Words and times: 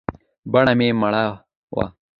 بڼه 0.51 0.73
يې 0.79 0.87
مړه 1.01 1.23
وه. 1.75 1.85